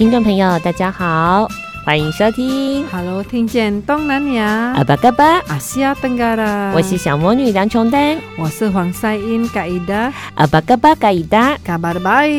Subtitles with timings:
[0.00, 1.46] 听众朋友，大家好，
[1.84, 2.86] 欢迎收听。
[2.90, 4.72] Hello，听见东南亚。
[4.74, 6.72] 阿巴嘎巴，阿西亚登嘎啦。
[6.74, 10.10] 我是小魔女梁琼丹，我是黄赛英嘎伊达。
[10.36, 12.30] 阿巴嘎巴嘎伊达，嘎巴的拜。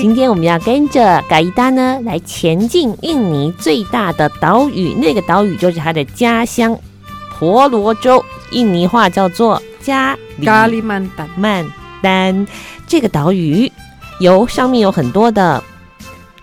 [0.00, 6.74] 今天我们要跟着嘎伊达呢，来前进印尼最大的岛屿，那个岛屿就是他的家乡
[7.38, 11.28] 婆罗洲，印尼话叫做加咖哩曼丹。
[11.36, 11.66] 曼
[12.00, 12.46] 丹
[12.86, 13.70] 这个岛屿
[14.20, 15.62] 有上面有很多的。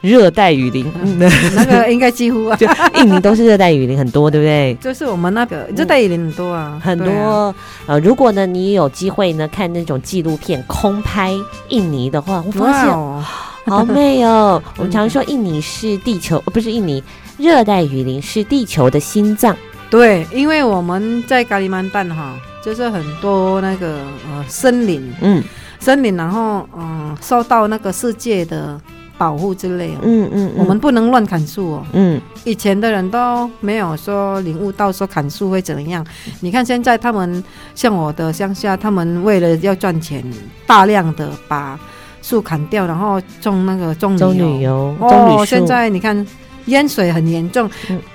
[0.01, 1.17] 热带雨林，嗯，
[1.55, 4.77] 那个应该几乎啊， 就印尼都是热带雨林很多，对不对？
[4.79, 7.11] 就是我们那个热带雨林很多啊，很多。
[7.11, 7.55] 啊、
[7.87, 11.33] 呃，如果呢你有机会呢看那种纪录片空拍
[11.69, 14.61] 印尼的话，我发现好美哦。
[14.77, 17.03] 我们常说印尼是地球，不是印尼
[17.37, 19.57] 热带雨林是地球的心脏。
[19.89, 23.97] 对，因为我们在咖喱曼丹哈，就是很多那个
[24.29, 25.43] 呃森林，嗯，
[25.79, 28.79] 森林，然后嗯、呃、受到那个世界的。
[29.17, 31.85] 保护之类的，嗯嗯，我们不能乱砍树哦。
[31.93, 36.05] 嗯，以前的人都没有说领悟到说砍树会怎样。
[36.39, 40.23] 你看现在他们像我的乡下，他们为了要赚钱，
[40.65, 41.79] 大量的把
[42.21, 44.95] 树砍掉，然后种那个棕榈油。
[44.99, 46.25] 哦，现在你看
[46.65, 47.69] 淹水很严重，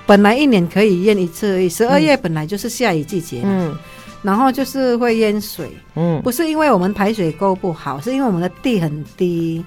[0.07, 3.75] 本来一年可以淹一次，十二月本来就是下雨季节，嗯，
[4.23, 9.65] 然后就是会淹水，嗯，不是因为我们排水沟不好，是因为我们的地很低。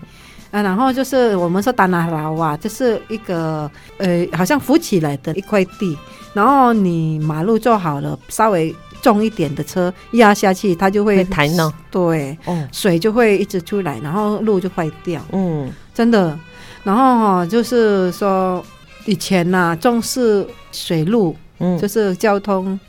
[0.56, 5.98] 啊，然后就是我们说达拿拉瓦，就是一个呃，好像浮起来的一块地，
[6.34, 11.74] 然后你马路做好了，稍微重一点的车压下去，它就会弹呢。
[11.92, 15.22] 对，哦，水就会一直出来，然后路就坏掉。
[15.34, 16.40] 嗯，真的。
[16.86, 18.66] 然后哈，就是说
[19.06, 22.80] 以前呐、啊，重视水路，嗯，就是交通，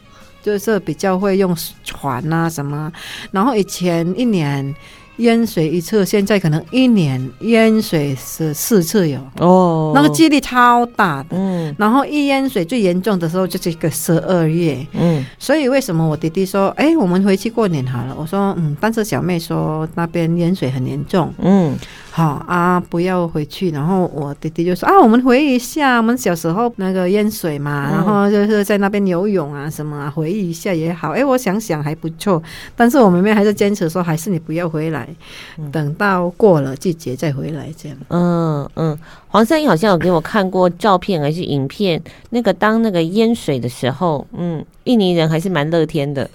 [0.40, 2.92] 就是比较会用船啊什么。
[3.32, 4.72] 然后以前一年。
[5.16, 11.30] 淹水一次，现在可能一年淹水是四次有哦，那个几率超大的。
[11.30, 14.78] 嗯，然后一淹水最严重的时候就是一个十二月。
[14.92, 18.14] 嗯，所以为什么我弟弟说，哎、欸，我们回去过年好了？
[18.18, 21.32] 我说，嗯，但是小妹说那边淹水很严重。
[21.38, 21.76] 嗯。
[22.10, 23.70] 好啊，不要回去。
[23.72, 31.10] 然后我弟弟就说啊，我们回忆一下我们小时候那个淹水嘛，嗯、然后就是在那边游泳啊什么啊，回忆一下也好。
[31.10, 32.42] 哎，我想想还不错。
[32.74, 35.05] 但是我妹妹还是坚持说，还是你不要回来，
[35.58, 37.98] 嗯、等到过了季节再回来这样。
[38.08, 44.64] 嗯嗯，黄三英好像有给我看过照片还是影片，那个当那个淹水的时候，嗯。
[44.86, 46.30] 印尼人还是蛮乐天的，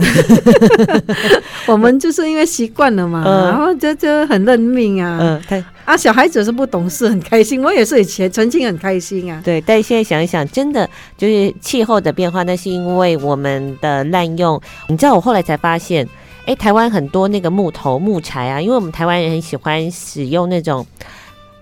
[1.65, 5.17] 我们就是因为习惯了嘛， 嗯、然后就就很认命啊。
[5.21, 7.63] 嗯，对啊，小孩子是不懂事，很开心。
[7.63, 9.41] 我也是以前曾经很开心啊。
[9.41, 10.85] 对，但现在想一想，真的
[11.17, 14.61] 就是气候的变化，那是因为我们的滥用。
[14.89, 16.05] 你知道，我后来才发现，
[16.43, 20.85] 哎、欸，台湾很多那个木头木材啊，因为我们台湾人很喜欢使用那种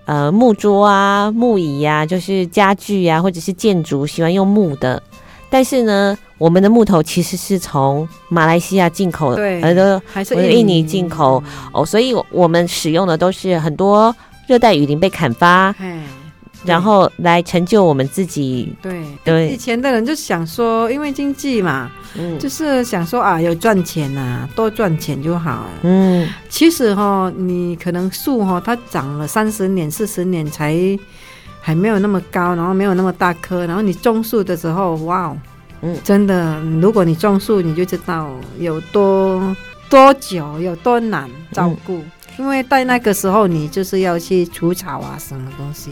[0.05, 5.01] 呃木桌啊、木椅呀、啊，就是家具呀、啊，或者是建筑喜欢用木的。
[5.49, 11.43] 但是呢，我们的木头其实是从马来西亚进口的，对，还是印尼进口。
[11.73, 14.15] 哦，所以我们使用的都是很多
[14.47, 15.75] 热带雨林被砍伐，
[16.63, 18.73] 然后来成就我们自己。
[18.81, 25.65] 对对，以前的人就想说，因为经济嘛，嗯，就是想说啊，有赚钱啊，多赚钱就好。
[25.83, 30.97] 嗯，其实哈，你可能树哈，它长了三十年、四十年才。
[31.61, 35.35] 还没有那么高，然后没有那么大棵，然后你种树的时候，哇，
[35.81, 39.55] 嗯，真的，如果你种树，你就知道有多
[39.89, 45.91] 多久，有多难照顾，嗯、因为在那个时候，你就是要去除草啊，什么东西。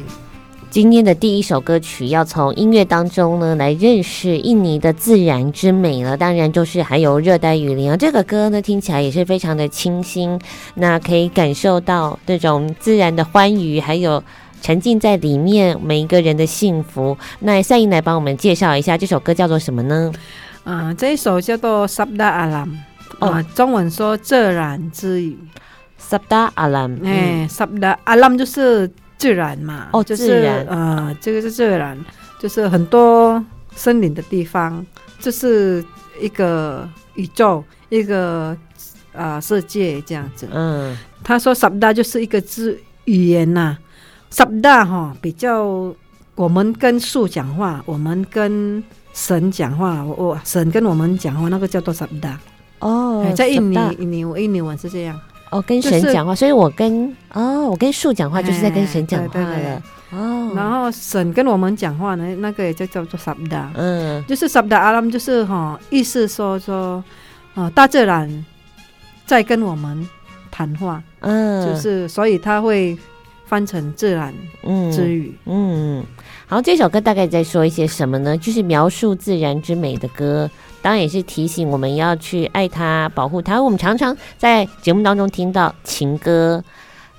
[0.69, 7.97] 今天的第一首歌曲，要从音乐当中呢来认识印尼的自然之美了，当然就是还有热带雨林啊。
[7.97, 10.39] 这个歌呢听起来也是非常的清新，
[10.75, 14.23] 那可以感受到这种自然的欢愉，还有。
[14.59, 17.15] 沉浸在里面，每一个人的幸福。
[17.41, 20.11] 那赛英来帮我们介绍一下这首歌叫做什么呢？
[20.63, 22.69] 啊、呃，这一首叫做 Sabda Alam，
[23.19, 25.37] 哦，中文说自然之语。
[26.01, 31.97] Sabda Alam，哎，Sabda Alam 就是自然嘛，哦，就是自然，呃，这个是自然，
[32.39, 33.43] 就是很多
[33.75, 34.85] 森林的地方，
[35.19, 35.83] 这、就是
[36.21, 38.55] 一个宇宙，一个
[39.13, 40.47] 啊、呃、世界这样子。
[40.51, 43.79] 嗯，他说 Sabda 就是一个字语言呐、啊
[44.31, 45.65] ，Sabda 哈比较
[46.35, 48.83] 我们跟树讲话，我们跟
[49.13, 52.35] 神讲话，我我神跟我们讲话，那个叫做 Sabda
[52.79, 55.19] 哦，在印尼印尼印尼文是这样
[55.49, 59.81] 哦，跟神讲话，所以我跟哦，我跟树讲话就是在跟神讲话了。
[60.11, 60.51] 哦。
[60.55, 67.03] 然后神跟我们讲话呢，那个也就叫做 Sabda，嗯，就是 Sabda Alam，就是哈意思说说
[67.53, 68.45] 哦，大自然
[69.25, 70.07] 在跟我们
[70.49, 72.97] 谈话，嗯，就是所以他会
[73.45, 74.33] 翻成自然
[74.91, 76.03] 之语，嗯。
[76.49, 78.37] 好，这首歌大概在说一些什么呢？
[78.37, 80.49] 就是描述自然之美的歌，
[80.81, 83.61] 当然也是提醒我们要去爱他、保护他。
[83.61, 86.63] 我们常常在节目当中听到情歌，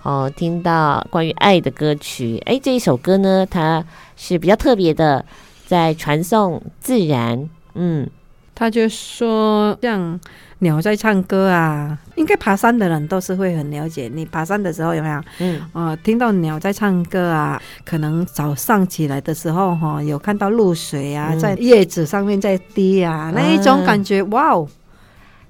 [0.03, 2.43] 哦，听到关于爱的歌曲。
[2.47, 3.85] 哎，这一首歌呢，它
[4.17, 5.25] 是比较特别的，
[5.67, 7.49] 在传送自然。
[7.75, 8.09] 嗯，
[8.55, 10.21] 他就说像。
[10.61, 14.11] 鸟在唱歌啊，应该爬山的人都是会很了解。
[14.13, 15.23] 你爬山的时候有没有？
[15.39, 24.67] 嗯，呃，听到鸟在唱歌啊，可能早上起来的时候哈，有看到露水啊，在叶子上面在滴啊，那一种感觉，哇哦，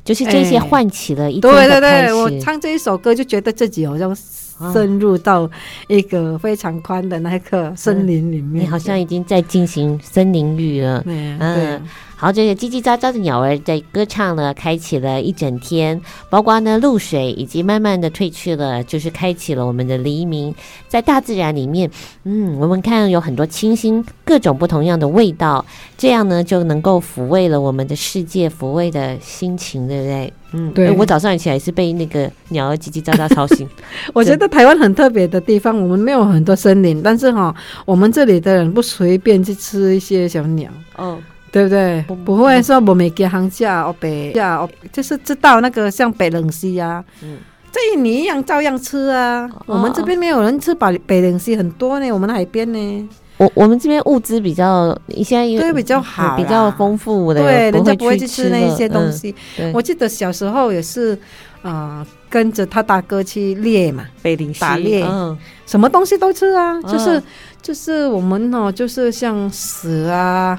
[0.05, 4.15] 就是这些唤起了一对对对，我唱这一首歌就觉得自己好像
[4.75, 5.51] 深入到
[5.87, 11.81] 一个非常宽的那个森林里面，你好像已经在进行森林浴了，嗯。
[12.21, 16.01] 好，这些叽叽喳喳的鸟儿在歌唱了，开启了一整天。
[16.29, 20.53] 包括呢，露水已经慢慢的退去了，就是开启了我们的黎明。
[20.89, 21.89] 在大自然里面，
[22.25, 25.65] 嗯，我们看有很多清新、各种不同样的味道，
[25.97, 30.33] 这样呢就能够抚慰了我们的世界，抚慰的心情，对不对？
[30.55, 30.91] 嗯，对。
[30.91, 33.69] 我早上起来是被那个鸟儿叽叽喳喳吵醒。
[34.13, 37.55] 我觉得台湾很特别的地方，我们没有很多森林，但是哈、
[37.87, 40.69] 我们这里的人不随便去吃一些小鸟。
[40.97, 41.17] 哦。
[41.59, 42.05] 对不对？
[42.07, 47.39] 不，不会说我没给行价哦，北价就是知道那个像北冷西啊，嗯，
[47.73, 49.51] 这你一样照样吃啊。
[49.53, 53.09] 哦、我们这边没有人吃北北冷西很多呢，我们海边呢，
[53.39, 59.35] 我我们这边物资比较现在对比较好，比较丰富的，对，人家不会去吃那一些东西。
[59.59, 61.15] 嗯、我记得小时候也是，
[61.63, 67.23] 啊、呃，跟着他大哥去猎嘛，北冷西打猎，嗯，什么东西都吃啊，就是、嗯、
[67.61, 70.57] 就是我们哦，就是像蛇啊。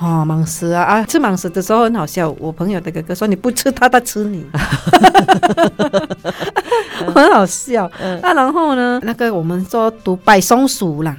[0.00, 1.04] 哦，蟒蛇啊啊！
[1.04, 2.34] 吃蟒蛇的时候很好笑。
[2.38, 4.46] 我朋友的哥哥说：“你不吃他，他吃你。
[7.14, 7.90] ”很好笑。
[8.00, 8.98] 那、嗯啊、然后呢？
[9.02, 11.14] 那个我们说毒白松鼠啦。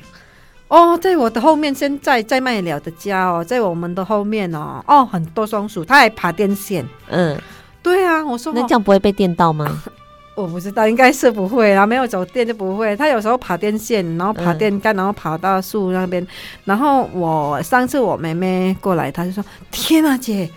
[0.68, 6.84] 哦，在我的后面，现在在麦寮的家哦，在我们的后面哦，哦，很多松鼠，它还爬电线。
[7.10, 7.40] 嗯，
[7.84, 9.84] 对啊，我说那这样不会被电到吗？
[10.42, 12.96] 我不知道，应该是不会啊，没有走电就不会。
[12.98, 16.26] 他有时候爬电线，然后爬电杆，然后爬到树那边。
[16.66, 20.50] 然后我上次我妹妹过来，她就说：“天啊，姐，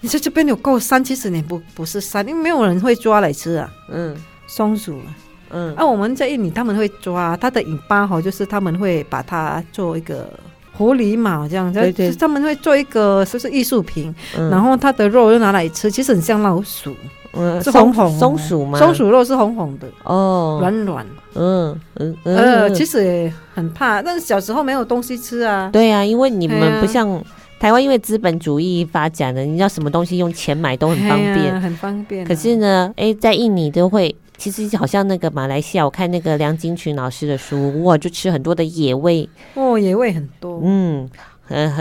[0.00, 5.00] 你说这边有够山，其实你不不是山，因为没有人会抓来吃啊。”嗯，松鼠，
[5.50, 10.28] 嗯，啊，我们在印尼他们会抓它的尾巴哈，就是他们会把它做一个
[10.72, 14.14] 狐狸毛这样，对对，他们会做一个就是艺术品，
[14.50, 16.96] 然后它的肉又拿来吃，其实很像老鼠。
[17.32, 18.78] 嗯，是红红松鼠吗？
[18.78, 21.06] 松鼠肉是红红的哦，软软。
[21.34, 25.70] 嗯嗯呃，其实也很怕，但是小时候没有东西吃啊。
[25.72, 27.22] 对啊，因为你们不像
[27.60, 32.24] 台湾，因为资本主义发展的，你要什么东西用钱买都很方便，很方便。
[32.24, 40.60] 可是呢，哎，在印尼都会，其实好像那个马来西亚，我看那个梁金群老师的书，哇，就吃很多的野味哦，野味很多。
[40.64, 41.08] 嗯。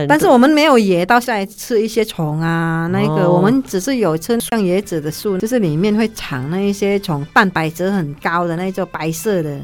[0.07, 9.59] 但是我们没有野到下来吃一些虫啊，那个我们只是有吃像椰子的树，就是里面会藏那一些虫，蛋白质很高的那种白色的，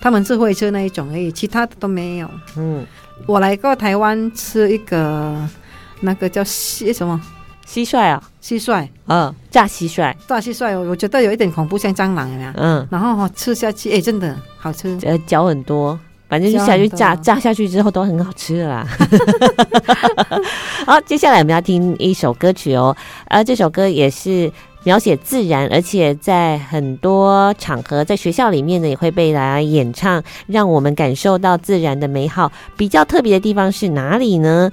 [0.00, 2.28] 他们是会吃那一种而已，其他的都没有。
[2.56, 2.84] 嗯，
[3.26, 5.36] 我来过台湾吃一个
[6.00, 7.20] 那个叫蟋什么？
[7.66, 12.52] 蟋蟀啊，蟋蟀，嗯，炸蟋蟀，炸蟋蟀，我觉得有一点恐怖，像蟑螂一样？
[12.58, 15.98] 嗯，然后吃下去，哎，真的好吃，呃，嚼很多。
[16.34, 18.84] 反正就下去炸，炸下去之后都很好吃的啦。
[20.84, 22.96] 好，接下来我们要听一首歌曲哦，
[23.28, 24.50] 而这首歌也是
[24.82, 32.50] 描写自然，而且在很多场合，在学校里面呢也会被大家演唱，让我们感受到自然的美好。
[32.76, 34.72] 比较特别的地方是哪里呢？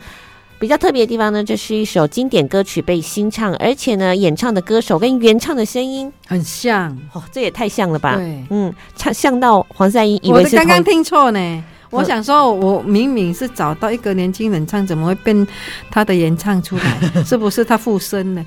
[0.61, 8.15] 比较特别的地方呢，这是一首经典歌曲被新唱，而且呢，演唱的歌手跟原唱的声音很像，哦，这也太像了吧？
[8.15, 11.63] 对，嗯，唱像到黄赛英以为是刚刚听错呢。
[11.89, 15.47] 我想说，我明明是找到一个年轻人唱，怎么会变
[15.89, 16.99] 他的原唱出来？
[17.25, 18.45] 是不是他附身了？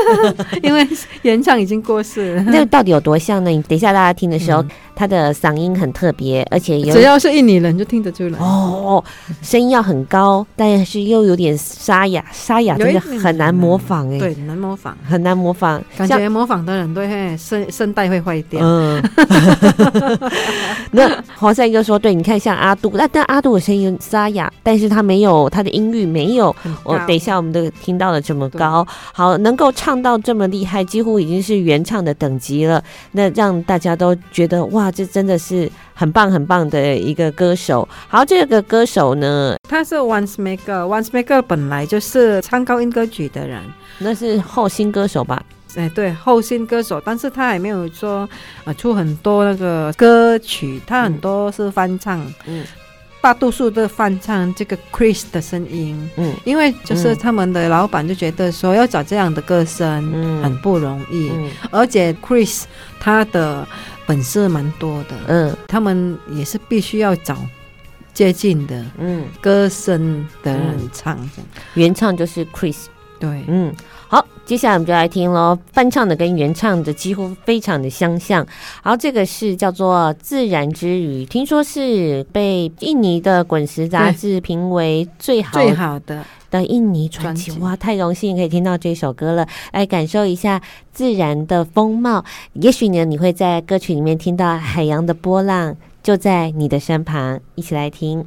[0.62, 0.88] 因为
[1.20, 2.42] 原唱已经过世了。
[2.50, 3.50] 那到底有多像呢？
[3.50, 4.62] 你等一下大家听的时候。
[4.62, 4.68] 嗯
[5.00, 8.38] 他的嗓音很特别，而且有只要是印尼人就听得出来。
[8.38, 9.02] 哦，
[9.40, 18.60] 声音要很高，但是又有点沙哑，沙哑真的很难模仿哎，对，难模仿，很难模仿，感觉模仿的人对声声带会坏掉。
[18.62, 19.02] 嗯，
[20.92, 26.54] 那黄赛哥说：“对，你看像阿杜，那但阿杜的声音沙哑，但是他没有他的音域没有
[26.84, 32.84] 我等一下我们都听到了这么高，好，能够唱到这么厉害，几乎已经是原唱的等级了。
[33.12, 37.88] 那让大家都觉得哇。”这真的是很棒很棒的一个歌手。
[38.08, 40.82] 好，这个歌手呢，他是 Once Maker。
[40.86, 43.62] Once Maker 本来就是唱高音歌曲的人，
[43.98, 45.42] 那是后新歌手吧？
[45.76, 48.28] 哎，对，后新歌手，但是他也没有说
[48.64, 52.64] 呃出很多那个歌曲，他很多是翻唱，嗯，
[53.20, 62.64] 大多数都翻唱这个 Chris 的声音，嗯，因为就是他们的老板就觉得说要找这样的歌声，嗯，很不容易，嗯，而且 Chris
[62.98, 63.64] 他的。
[64.10, 67.38] 粉丝蛮多的，嗯，他们也是必须要找
[68.12, 72.86] 接近的，嗯，歌声的人唱，嗯，原唱就是 Chris，
[73.20, 73.72] 对，嗯，
[74.10, 78.44] 好，接下来我们就来听喽，翻唱的跟原唱的几乎非常的相像，
[78.82, 86.24] 然后这个是叫做《自然之语》，听说是被印尼的滚石杂志评为最好最好的。
[86.50, 90.60] 的印尼传奇哇，太荣幸可以听到这首歌了，来感受一下
[90.92, 92.24] 自然的风貌。
[92.54, 98.26] 也许呢，你会在歌曲里面听到海洋的波浪就在你的身旁，一起来听。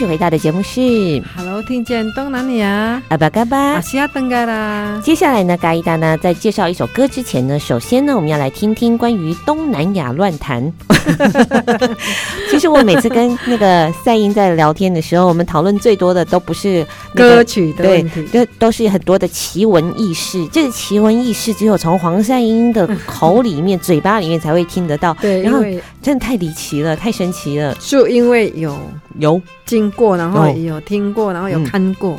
[0.00, 0.80] 续回到的节目是
[1.36, 4.98] Hello，听见东南亚阿巴嘎巴阿西亚登嘎啦。
[5.04, 10.72] 接下来呢，嘎伊达呢，在介绍一首歌之前呢，首先呢，我们要来听听关于东南亚乱弹。
[12.50, 20.46] 其实我每次跟那个赛英在聊天的时候，我们讨论最多的都不是、那个、歌曲的问题，对，都都是很多的奇闻异事。
[20.52, 25.14] 这个奇闻异事只有从黄赛英的口里面、嘴巴里面才会听得到。
[25.22, 25.60] 对，然后
[26.02, 27.74] 真的太离奇了，太神奇了。
[27.80, 28.76] 就因为有
[29.18, 29.40] 有。
[29.66, 32.18] 经过，然后有听过，然后有看过，嗯、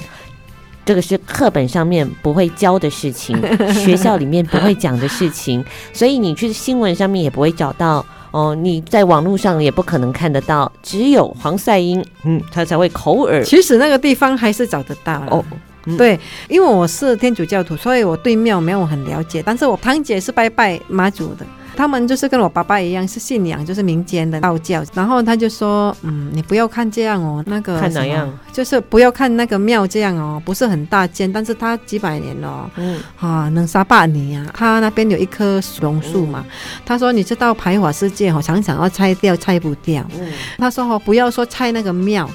[0.86, 3.38] 这个是课本上面不会教的事情，
[3.76, 13.44] 学校里面不会讲的事情，所以你去新闻上面也不会找到哦，你在网络上也不可能看得到，只有黄赛英，嗯，他才会口耳。
[13.44, 15.44] 其实那个地方还是找得到哦、
[15.86, 21.46] 嗯，对，因为我是天主教徒，所以我对庙没有很了解，但是我堂姐是拜拜妈祖的。
[21.76, 24.84] 他们就是跟我爸爸一样，是信仰就是民间的道教。
[24.94, 28.32] 然后他就说：“嗯，你不要看这样哦，那个看哪样？
[28.52, 34.46] 就是不要看那个庙这样哦，不是很大间，但是它几百年了，嗯啊，能杀霸你啊。
[34.54, 36.46] 他那边有一棵榕树嘛，
[36.86, 40.06] 他说你知道排华世界哦，常常要拆掉，拆不掉。
[40.20, 42.30] 嗯，他说哦，不要说拆那个庙，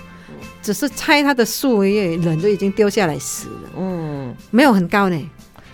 [0.62, 3.70] 只是拆它的树叶，人就已经丢下来死了。
[3.78, 5.16] 嗯，没有很高呢。”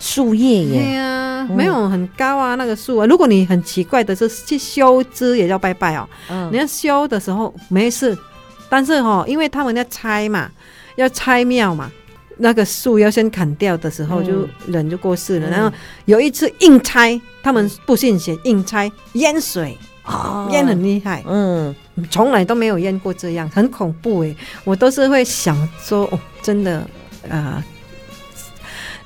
[0.03, 3.05] 树叶耶，对啊，没有很高啊，那个树啊。
[3.05, 6.05] 如果你很奇怪的是去修枝也叫拜拜哦。
[6.29, 8.15] 嗯，你要修的时候没事，
[8.67, 10.51] 但是哦，因为他们要拆嘛，
[10.97, 11.89] 要拆庙嘛，
[12.35, 15.49] 那个树要先砍掉的时候，就人就过世了。
[15.49, 19.77] 然后有一次硬拆，他们不信邪，硬拆淹水，
[20.51, 21.23] 淹很厉害。
[21.25, 21.73] 嗯，
[22.11, 24.35] 从来都没有淹过这样，很恐怖诶。
[24.65, 26.85] 我都是会想说，哦，真的
[27.29, 27.63] 啊。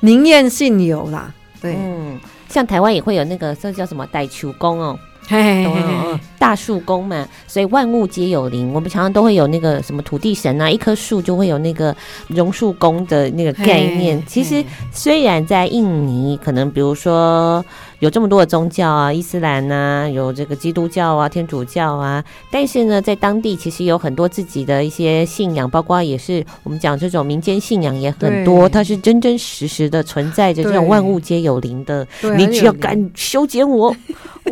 [0.00, 4.98] 宁愿信有啦，对，嗯，像台湾也会有那个，这叫什么歹球工哦，
[6.38, 8.72] 大树公嘛，所以万物皆有灵。
[8.72, 11.94] 我们常常都会有那个什么土地神啊，一棵树就会有那个
[12.28, 14.22] 榕树公的那个概念。
[14.26, 17.64] 其实虽然在印尼，可能比如说。
[18.00, 32.06] 有这么多的宗教啊，伊斯兰啊，有这个基督教啊，天主教啊，但是呢，在当地其实有很多自己的一些信仰，包括也是我们讲这种民间信仰也很多，它是真真实实的存在着这种万物皆有灵的。
[32.36, 33.92] 你只要敢修剪我，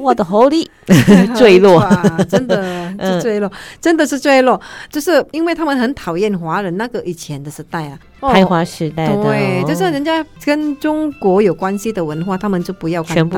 [0.01, 0.67] 我的狐狸
[1.37, 1.87] 坠落，
[2.29, 7.99] 真的 是坠落，真的是坠落，就是因为他们很讨厌华人那个以前的时代啊。
[8.19, 13.03] 开华时代的，对，就是人家跟中国有关系的文化，他们就不要。
[13.03, 13.37] 全部，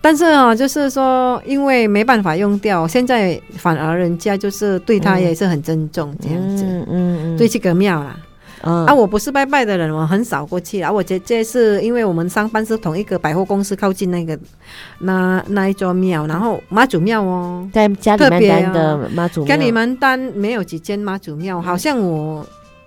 [0.00, 8.16] 但是啊，就是说，因为没办法用掉，现在反而人家就是对他也是很尊重这样子，嗯嗯，对这个庙啦。
[8.64, 10.90] 啊，我不是拜拜的人，我很少过去啊。
[10.90, 14.38] 我这这是因为我们上班是同一个百货公司靠近那个
[15.00, 22.46] 那那一座庙，然后妈祖庙哦，在加里曼丹的妈祖庙，加里曼丹没有几间妈祖庙，好像我。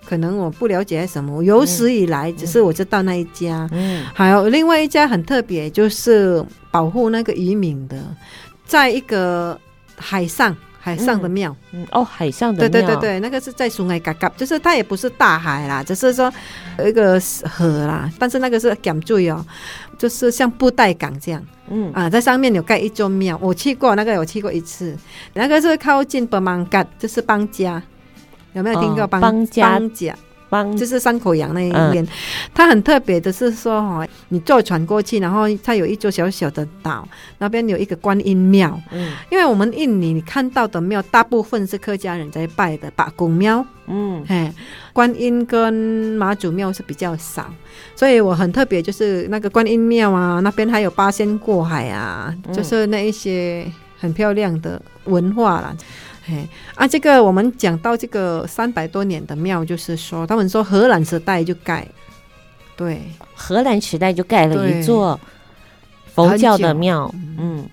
[0.09, 7.97] 可能我不了解什么，有史以来只是我知道那一家，嗯，还有另外一家很特别，就是保护那个渔民的，
[8.65, 9.59] 在一个
[9.97, 10.55] 海上
[10.87, 16.31] 海上的庙，嗯，哦，海上的庙，对对对对，那个是在苏艾嘎嘎，就是它也不是大海啦，只是说
[16.79, 19.45] 有一个河啦，但是那个是减罪哦，
[19.97, 24.95] 就是像布袋港这样，嗯啊，在上面有盖一座庙，我去过那个，我去过一次，
[25.33, 27.83] 那个是靠近北芒嘎，就是邦家。
[28.53, 29.91] 有没有听过邦邦家邦？
[30.77, 32.07] 就是山口洋那一边，嗯、
[32.53, 37.07] 它很特别的是说哈，你坐船过去，然后它有一座小小的岛，
[37.37, 38.79] 那边有一个观音庙。
[38.91, 43.65] 嗯，因为我们印尼你看到的庙，大部分是客家人在拜的把公庙。
[43.87, 44.51] 嗯，嘿，
[44.91, 45.73] 观音跟
[46.17, 47.45] 妈祖庙是比较少，
[47.95, 53.65] 所以我很特别，就是那个观音庙啊，那边还有八仙过海啊，就是那一些
[53.97, 55.73] 很漂亮的文化啦。
[56.27, 56.47] 嘿。
[56.75, 61.87] 啊，这个我们讲到这个三百多年的庙，就是说，他们说荷兰时代就盖，
[62.75, 63.01] 对，
[63.33, 65.19] 荷兰时代就盖了一座
[66.13, 67.67] 佛教的庙，嗯，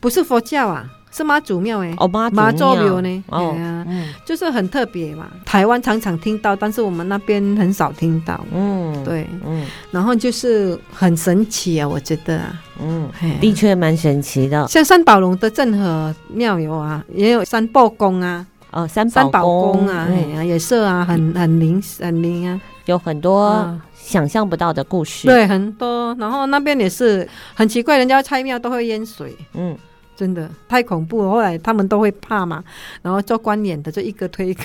[0.00, 0.90] 不是佛教啊。
[1.16, 3.24] 是妈祖庙哎，哦妈祖庙呢？
[3.28, 5.26] 哦，嗯，就是很特别嘛。
[5.46, 8.38] 台湾常常听到，但是我们那边很少听到。
[8.52, 13.08] 嗯，对，嗯，然后就是很神奇啊，我觉得啊，嗯，
[13.40, 14.68] 的确蛮神奇的。
[14.68, 23.80] 像三宝龙的镇和庙有啊，也有三宝宫啊，哦，三宝宫啊，哎呀，也是啊，很很灵很灵啊，有很多。
[23.94, 25.26] 想象不到的故事。
[25.26, 26.14] 对，很多。
[26.16, 29.34] 然后那边也是很奇怪，人家拆庙都会淹水。
[29.54, 29.76] 嗯。
[30.16, 32.64] 真的太恐怖了，后来他们都会怕嘛，
[33.02, 34.64] 然后做官演的就一个推一个，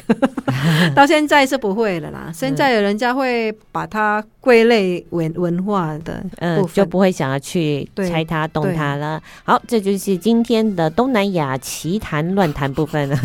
[0.95, 2.31] 到现在是不会了啦。
[2.33, 9.21] 现在的人家会把它归类为文化的，嗯，就不会想要去拆它、动它了。
[9.43, 13.19] 好，这就是今天的东南亚奇谈乱谈部分了。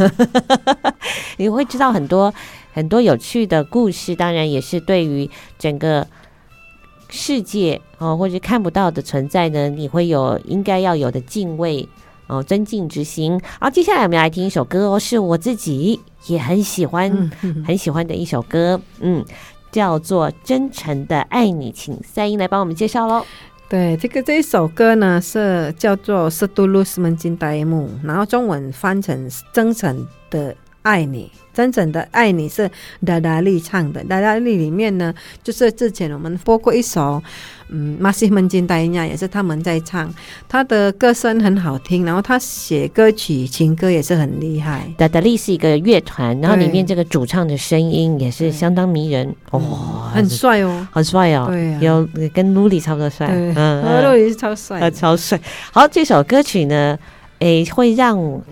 [1.38, 2.34] 你会知道很多
[2.72, 6.04] 很多有趣的故事，当然也是对于整个
[7.08, 11.88] 世界哦，或者看不到的存在呢，你会有应该要有的敬畏。
[12.26, 13.40] 哦，尊敬之心。
[13.60, 17.30] 好，接下来我们来听一首歌哦，是我自己也很喜欢、
[17.66, 19.24] 很喜欢的一首歌，嗯，
[19.70, 23.24] 叫做《真诚的爱你》，请三英来帮我们介绍喽。
[23.68, 30.54] 对，这个这一首歌呢是叫做《Setulus Mencintai Mu》，然后中文翻成《真诚的
[30.86, 31.30] 爱你》。
[31.56, 32.70] 真正的爱你是
[33.06, 37.22] 达达利唱的，达达利里面呢，就是之前我们播过一首，
[37.70, 40.12] 嗯，马西门金代亚也是他们在唱，
[40.46, 44.86] 他的歌声很好听，然后他写歌曲情歌也是很厉害。
[44.98, 55.40] 达达利是一个乐团，然后里面这个主唱的声音也是相当迷人，哦，很帅哦，很帅哦，对、啊，有跟卢里差不多帅，嗯，卢里是超帅， 超帅。
[55.72, 56.98] 好，这首歌曲呢，
[57.38, 58.42] 诶，会让。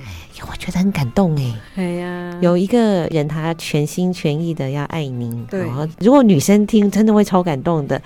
[0.50, 5.66] 我觉得很感动哎，对呀，有一个人他全心全意的要爱您，对。
[6.00, 8.00] 如果女生听，真的会超感动的。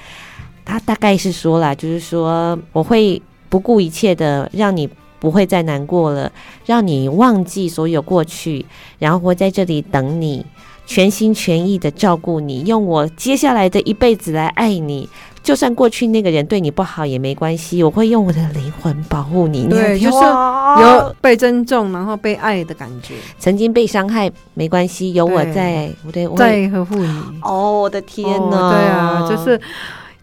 [0.64, 6.31] 他大概是说啦，就是说我会不顾一切的让你不会再难过了，
[6.66, 8.66] 让你忘记所有过去，
[8.98, 10.44] 然后我在这里等你，
[10.87, 15.09] 全心全意的照顾你，用我接下来的一辈子来爱你。
[15.42, 19.66] 就算过去那个人对你不好也没关系，我会用我的灵魂保护你。
[19.66, 20.18] 对，就是
[20.83, 23.14] 有被尊重，然后被爱的感觉。
[23.38, 27.22] 曾经被伤害没关系，有我在，我对，在呵护你。
[27.42, 29.61] 哦，我的天呐、哦，对啊，就是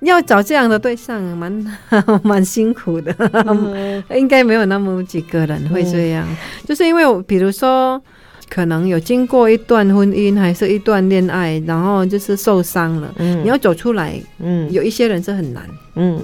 [0.01, 1.77] 要找这样的对象，蛮
[2.21, 3.15] 蛮辛苦的，
[3.47, 6.25] 嗯、应该没有那么几个人会这样。
[6.29, 8.01] 嗯、就是因为，比如说。
[8.47, 13.13] 可能有经过一段婚姻，还是一段恋爱，然后就是受伤了。
[13.17, 15.67] 嗯，你要走出来，嗯，有一些人是很难。
[15.95, 16.23] 嗯，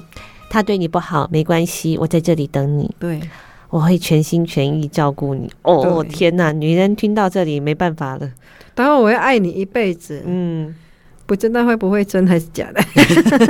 [0.50, 2.90] 他对你不好没关系，我在这里等你。
[3.00, 3.20] 对，
[3.70, 5.50] 我会全心全意照顾你。
[5.64, 8.32] 哦，天哪，女人听到这里没办法了。
[8.76, 10.22] 等会我会爱你一辈子。
[10.26, 10.74] 嗯，
[11.26, 12.82] 不知道会不会真还是假的。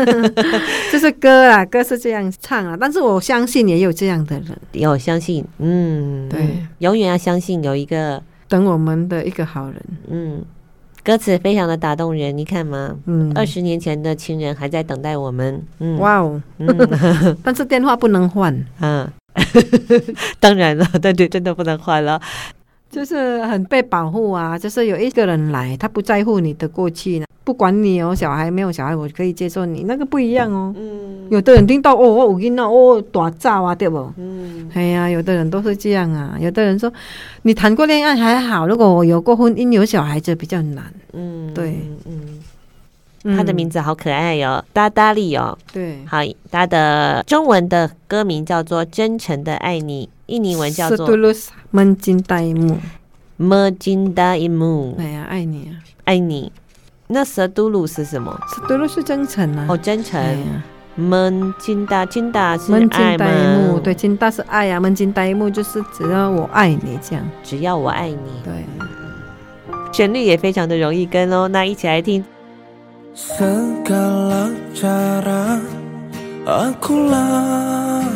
[0.92, 5.46] 这是歌啊，歌是这样唱啊，但是我相信也有这样的人，有相信。
[5.60, 6.48] 嗯，对，
[6.80, 8.24] 永远要相信有一个。
[8.52, 10.44] 等我们的一个好人，嗯，
[11.06, 16.68] 歌词非常的打动人，你看嘛，嗯，二十年前的情人还在等待我们，嗯，哇哦，嗯、
[17.42, 19.10] 但是电话不能换，嗯，
[20.42, 22.20] 当然了，对对，真的不能换了。
[22.92, 30.74] 就是很被保护啊，就是有一个人来，他不在乎你的过去呢，不管你有小孩没有小孩，我可以接受你，那个不一样哦。
[30.78, 34.12] 嗯，有的人听到哦，我有囡仔哦，大早啊，对不？
[34.18, 36.92] 嗯，哎呀，有的人都是这样啊，有的人说
[37.44, 40.84] 你谈过恋爱还好，如果我有过婚姻有小孩子比较难。
[41.14, 42.40] 嗯，对，嗯，嗯，
[43.24, 45.58] 他的名字好可爱哟、哦，达达利哦。
[45.72, 46.18] 对，好，
[46.50, 50.08] 他的中文的歌名叫做《真诚的爱你》。
[50.28, 52.78] 印尼文叫做 Setulus Mencintaimu
[53.38, 56.52] Mencintaimu 哎呀，爱你啊，爱你。
[57.08, 59.66] 那 Setulus 是什么？Setulus 是真诚啊。
[59.70, 60.20] 哦，真诚。
[60.98, 63.80] Mencinta，cinta 是爱吗？
[63.82, 64.80] 对，cinta 是爱啊。
[64.80, 68.18] Mencintaimu 就是只要我爱你这样，只要我爱你。
[68.44, 68.66] 对，
[69.92, 71.48] 旋律也非常的容易跟哦。
[71.48, 72.24] 那一起来听。
[73.12, 75.60] Segala cara
[76.48, 78.08] aku lakukan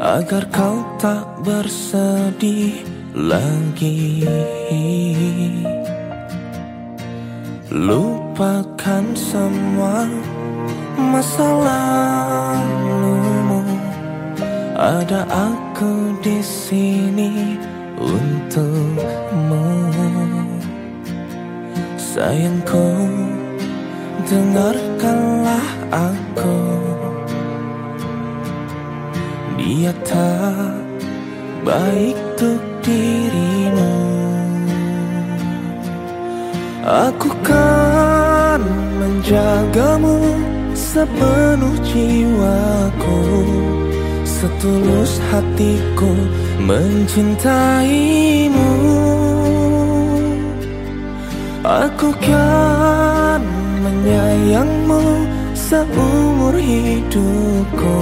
[0.00, 2.80] agar kau tak bersedih
[3.12, 4.24] lagi.
[7.68, 10.08] Lupakan semua
[10.96, 12.88] masa lalumu.
[14.80, 17.60] Ada aku di sini
[18.00, 19.87] untukmu
[22.14, 22.88] sayangku
[24.24, 26.60] dengarkanlah aku.
[29.60, 30.80] Dia tak
[31.68, 33.96] baik untuk dirimu.
[36.88, 38.64] Aku kan
[38.96, 40.40] menjagamu
[40.72, 43.20] sepenuh jiwaku.
[44.24, 46.14] Setulus hatiku
[46.62, 48.37] mencintaimu
[51.68, 53.44] Aku kan
[53.84, 55.04] menyayangmu
[55.52, 58.00] seumur hidupku.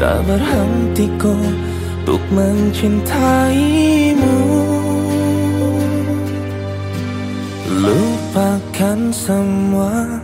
[0.00, 1.36] Tak berhentiku
[2.00, 4.40] untuk mencintaimu.
[7.76, 10.16] Lupakan Lupakan semua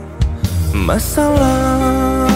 [0.72, 2.32] masalahmu.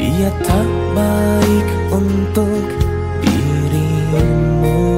[0.00, 2.64] Dia tak baik untuk
[3.20, 4.95] dirimu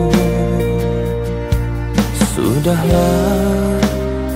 [2.58, 3.78] Sudahlah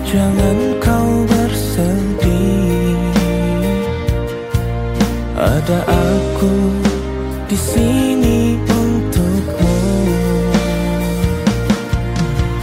[0.07, 2.95] jangan kau bersedih.
[5.35, 6.55] Ada aku
[7.51, 9.75] di sini untukmu.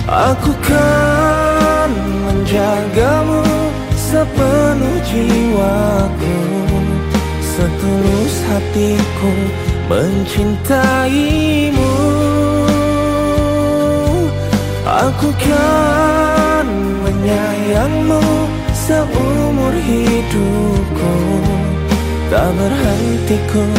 [0.07, 1.91] Aku kan
[2.23, 3.43] menjagamu
[3.99, 6.39] sepenuh jiwaku.
[7.43, 9.31] Setulus hatiku
[9.91, 11.91] mencintaimu
[14.89, 16.65] Aku kan
[17.05, 18.25] menyayangmu
[18.73, 21.13] seumur hidupku.
[22.33, 23.69] Tak berhentiku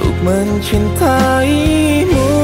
[0.00, 2.37] untuk mencintaimu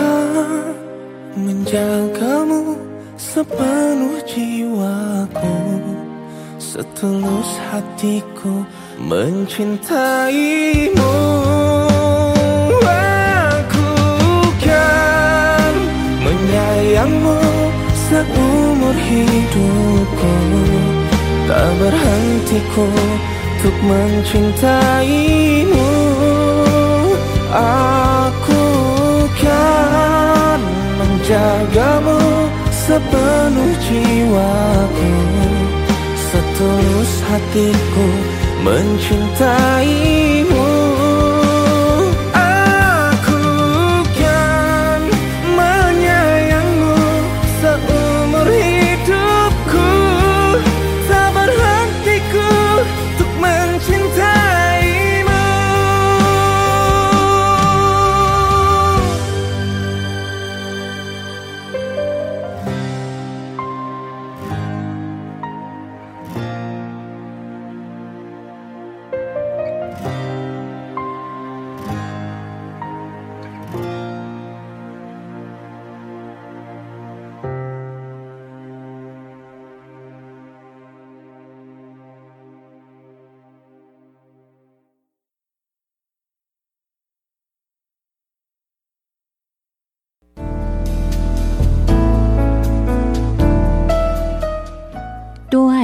[0.00, 0.72] Aku kan
[1.36, 2.72] menjagamu
[3.20, 5.60] sepenuh jiwaku.
[6.56, 8.64] Setulus hatiku
[8.96, 11.20] mencintaimu.
[12.80, 13.92] Aku
[14.64, 15.76] kan
[16.24, 17.44] menyayangmu
[18.08, 20.32] seumur hidupku.
[21.44, 22.88] Tak berhentiku
[23.60, 25.92] untuk mencintaimu.
[27.50, 28.19] Aku
[31.60, 35.12] menjagamu sepenuh jiwaku.
[36.16, 38.08] Setulus hatiku
[38.64, 40.69] mencintaimu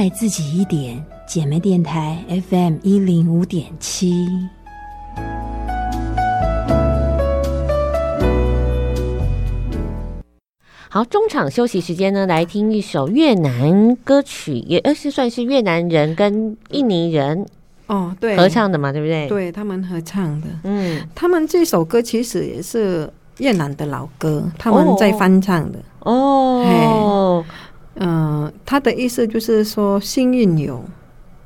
[0.07, 2.17] 爱自己一点，姐妹电台
[2.49, 4.25] FM 一零五点七。
[10.87, 17.45] 好，中场休息时间呢，来听一首越南歌曲，也呃是算是越南人跟印尼人
[17.87, 19.27] 哦，对，合唱的嘛，对不对？
[19.27, 27.43] 对他们合唱的，嗯，他们这首歌其实也是越南的老歌，他们在翻唱的哦。
[27.99, 30.83] 嗯、呃，他的意思就是说，幸运有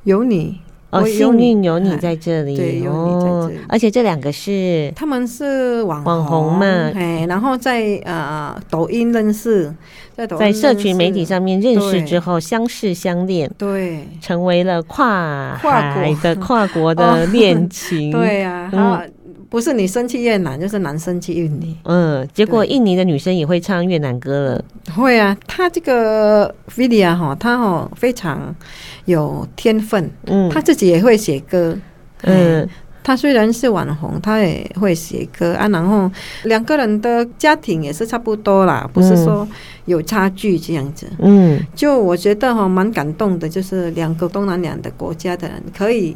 [0.03, 0.59] 有你
[0.89, 9.73] 哦，幸运有你在这里，对，有你在这里，而且这两个是他们是网网红嘛，哎，然后在呃抖音认识，
[10.15, 19.11] 在抖在社群媒体上面认识之后，相识相恋，对，成为了跨海的跨国的恋情， 对呀，嗯。
[19.51, 21.77] 不是你生气越南，就是男生去印尼。
[21.83, 24.65] 嗯，结果印尼的女生也会唱越南歌了。
[24.95, 28.55] 会啊，她这个 Vidia 哈，她哦非常
[29.03, 30.09] 有天分。
[30.27, 31.77] 嗯，她自己也会写歌。
[32.21, 32.65] 嗯，
[33.03, 35.67] 她虽然是网红，她也会写歌啊。
[35.67, 36.09] 然后
[36.43, 39.45] 两个人的家庭也是差不多啦，不是说
[39.83, 41.05] 有差距这样子。
[41.19, 46.15] 嗯，就我觉得哈蛮感动的，就是两个东南亚的国家的人可以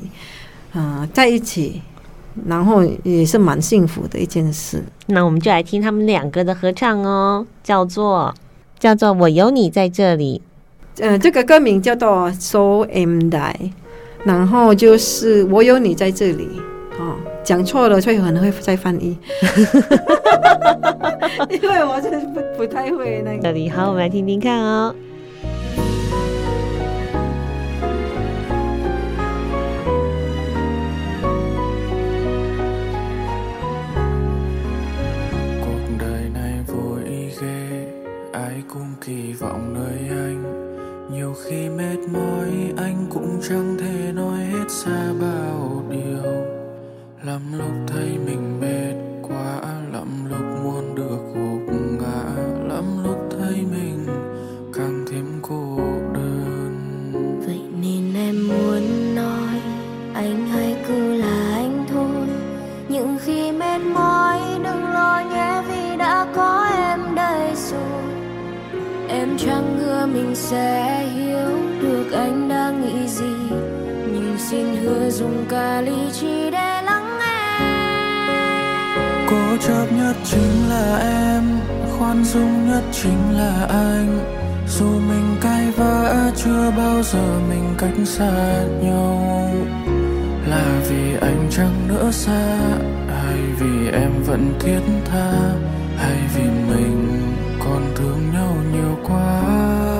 [0.71, 1.81] 嗯、呃、在一起。
[2.45, 4.83] 然后也是蛮幸福的一件事。
[5.07, 8.33] 那我们就来听他们两个的合唱哦，叫做
[8.79, 10.41] 叫做我有你在这里。
[10.99, 13.71] 呃，这个歌名叫做 So Am I，
[14.23, 16.47] 然后就是我有你在这里。
[16.97, 19.17] 哦，讲错了，所以可能会再翻译。
[21.49, 23.43] 因为我是不不太会那个。
[23.43, 24.95] 这里好，我们来听听看哦。
[39.01, 40.43] kỳ vọng nơi anh.
[41.11, 46.31] Nhiều khi mệt mỏi, anh cũng chẳng thể nói hết xa bao điều.
[47.23, 48.95] Lắm lúc thấy mình mệt
[49.27, 49.61] quá,
[49.93, 51.64] lắm lúc muốn được gục
[70.45, 71.49] sẽ hiểu
[71.81, 73.35] được anh đang nghĩ gì.
[74.13, 77.59] Nhưng xin hứa dùng cả lý trí để lắng nghe.
[79.29, 81.43] Cố chấp nhất chính là em,
[81.97, 84.19] khoan dung nhất chính là anh.
[84.67, 89.51] Dù mình cay vã, chưa bao giờ mình cách xa nhau.
[90.47, 92.57] Là vì anh chẳng nữa xa,
[93.07, 95.31] hay vì em vẫn thiết tha,
[95.97, 97.21] hay vì mình
[97.59, 99.94] còn thương nhau nhiều quá.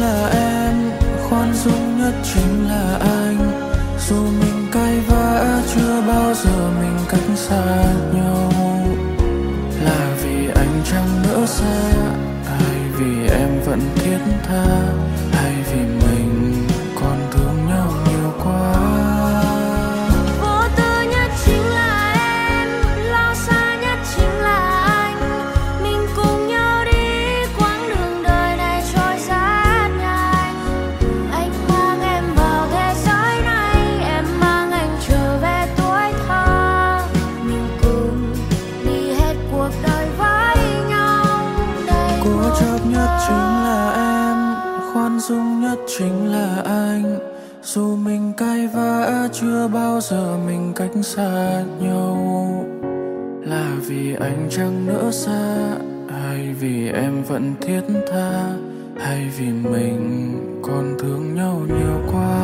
[0.00, 0.90] Chính là em,
[1.28, 3.52] khoan dung nhất chính là anh.
[4.08, 7.84] Dù mình cay vã, chưa bao giờ mình cách xa
[8.14, 8.52] nhau.
[9.84, 11.92] Là vì anh chẳng nữa xa
[12.44, 14.64] hay vì em vẫn thiết tha,
[15.32, 15.89] hay vì
[51.02, 52.66] xa nhau
[53.46, 55.74] là vì anh chẳng nữa xa,
[56.08, 57.80] hay vì em vẫn thiết
[58.12, 58.56] tha,
[58.98, 60.32] hay vì mình
[60.62, 62.39] còn thương nhau nhiều quá?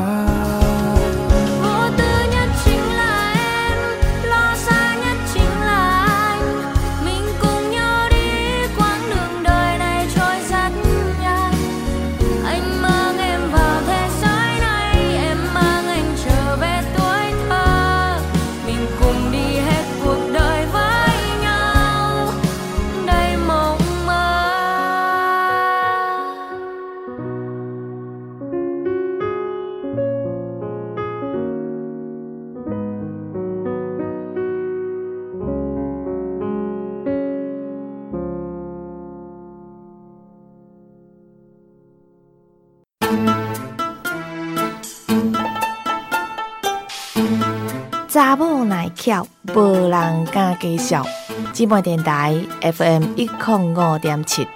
[48.17, 51.05] 查某耐巧，无人敢介绍。
[51.53, 54.49] 姊妹电台 FM 一零五点七。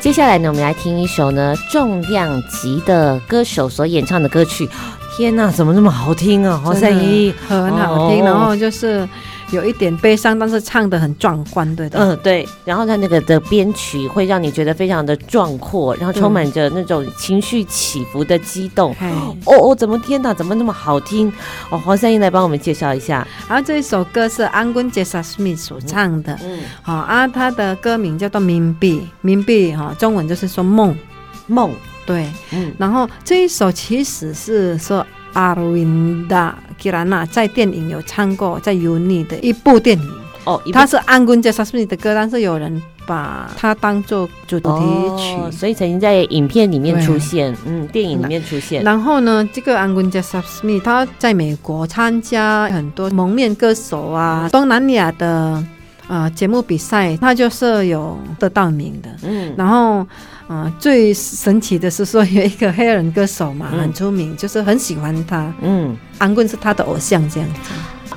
[0.00, 4.66] 接下来呢，我们来听一首呢重量级的歌手所演唱的歌曲。
[5.16, 6.60] 天呐，怎么那么好听啊！
[6.64, 9.06] 黄圣依很好听，哦然后就是
[9.50, 11.98] 有一点悲伤，但是唱的很壮观，对的。
[11.98, 12.48] 嗯，对。
[12.64, 18.94] 然后他那个的编曲会让你觉得非常的壮阔，然后充满着那种情绪起伏的激动。
[19.00, 21.30] 哦哦，怎么天呐，怎么那么好听？
[21.70, 23.26] 哦，黄圣依来帮我们介绍一下。
[23.46, 30.96] 然后这一首歌是安坤杰萨斯密所唱的，嗯，好啊，他的歌名叫做《冥币》，冥币哈，中文就是说梦
[31.46, 31.70] 梦。
[32.04, 40.10] 对，嗯，然后这一首其实是说阿鲁云达吉拉娜在电影有唱过，在尤尼的一部电影。
[40.44, 48.82] 哦，它是安坤杰萨斯米的歌，但是有人把它当做主题曲，哦，所以曾经在影片里面出现，嗯，电影里面出现。
[48.82, 55.64] 然后呢，这个安坤杰萨斯米他在美国参加很多蒙面歌手啊，东南亚的
[56.12, 60.06] 呃节目比赛，他就是有得到名的，嗯，然后。
[60.48, 65.50] 啊、呃，最神奇的是说有一个黑人歌手嘛，嗯、很出名，就是很喜欢他。
[65.62, 67.70] 嗯，安棍是他的偶像，这样子。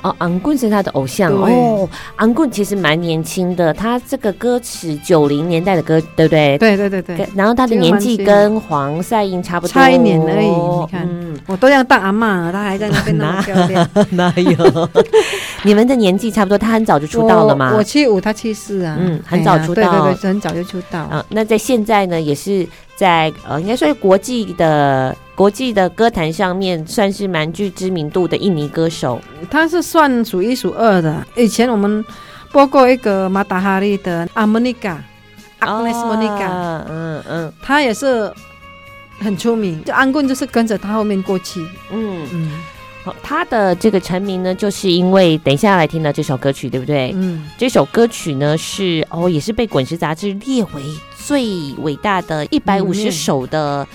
[0.05, 1.89] 哦，昂棍是他的偶像哦。
[2.17, 6.55] 昂棍其实蛮年轻的，他这个歌词九零年代的歌，对不对？
[6.59, 7.27] 对对对对。
[7.35, 10.45] 然后他的年纪跟黄赛英差不多，差一年而已。
[10.45, 13.89] 你看，嗯、我都要当阿嬷了，他还在那边 那么漂亮。
[14.11, 14.89] 哪有？
[15.65, 17.73] 你们的年纪差不多，他很早就出道了吗？
[17.75, 18.95] 我七五，他七四啊。
[18.99, 20.99] 嗯，很早出道，对对对，很早就出道。
[20.99, 25.15] 啊，那在现在呢，也是在呃，应该说是国际的。
[25.35, 29.21] 国际的歌坛上面算是蛮具知名度的印尼歌手，
[29.51, 31.27] 他是算数一数二的。
[31.35, 32.03] 以前我们
[32.53, 35.03] 播过一个马达哈利的阿莫尼卡，
[35.59, 36.47] 阿内斯莫尼卡，
[36.87, 38.31] 嗯嗯，他也是
[39.19, 39.83] 很出名。
[39.83, 41.59] 就安棍就是跟着他后面过去，
[41.91, 42.51] 嗯嗯。
[43.03, 47.11] 好，他的这个成名呢，就是因为等一下来听到这首歌曲，对不对？
[47.13, 50.81] 嗯，这首歌曲呢是哦，也是被《滚石》杂志列为
[51.17, 53.85] 最伟大的一百五十首的。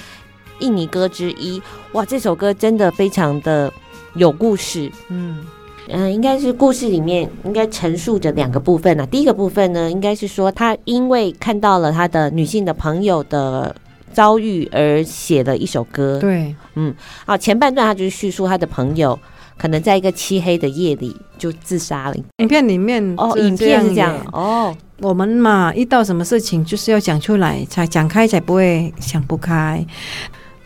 [0.61, 1.61] 印尼歌之一，
[1.93, 3.73] 哇，这首歌真的非常的
[4.15, 4.91] 有故事。
[5.09, 5.45] 嗯
[5.89, 9.07] 嗯、呃，应该是故事里面应该陈述着两个部分呢、啊。
[9.07, 13.75] 第一个部分呢，应该是说他因为看到了他的女性的朋友的
[14.13, 16.19] 遭遇而写了一首歌。
[16.21, 16.95] 对，嗯，
[17.27, 19.19] 好，前半段他就是叙述他的朋友
[19.59, 22.17] 可能在一个漆黑的夜里就自杀了。
[22.39, 24.77] 影片里面哦，影片是这样哦。
[25.01, 29.85] 我们嘛，遇到什么事情就是要讲出来，才讲开才不会想不开。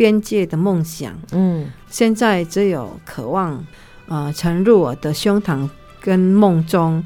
[0.00, 1.12] 边界的梦想。
[1.32, 3.62] 嗯，现在只有渴望，
[4.08, 5.68] 呃，沉入我的胸膛
[6.00, 7.04] 跟梦中，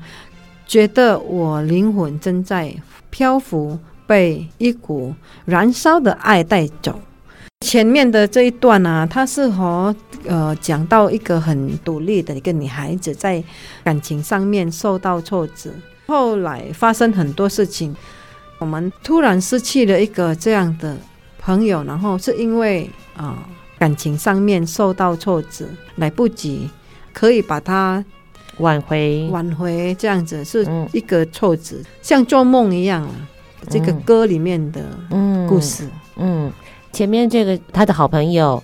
[0.64, 2.72] 觉得我灵魂正在
[3.10, 3.76] 漂浮，
[4.06, 5.12] 被一股
[5.44, 7.00] 燃烧的爱带走。
[7.66, 9.92] 前面的这一段呢、啊，他是和
[10.28, 13.42] 呃讲到一个很独立的一个女孩子在
[13.82, 15.70] 感情上面受到挫折，
[16.06, 17.92] 后来发生很多事情。
[18.60, 20.96] 我们突然失去了一个这样的
[21.44, 23.38] 朋友，然后是因为啊、呃、
[23.78, 25.66] 感情上面受到挫折，
[25.96, 26.70] 来不及
[27.12, 28.02] 可以把它
[28.58, 33.10] 挽回，挽回这样子是一个挫折，嗯、像做梦一样啊。
[33.68, 34.80] 这个歌里面的
[35.48, 35.84] 故事，
[36.16, 36.52] 嗯，嗯，
[36.92, 38.62] 前面这个他的好朋友。